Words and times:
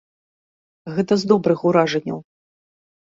Гэта 0.95 1.13
з 1.23 1.29
добрых 1.31 1.59
уражанняў. 1.73 2.19